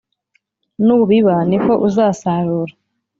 nubiba, 0.85 1.35
niko 1.49 1.71
uzasarura 1.87 2.73